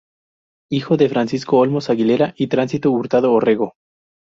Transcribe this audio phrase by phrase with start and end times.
[0.71, 3.75] Hijo de Francisco Olmos Aguilera y Tránsito Hurtado Orrego.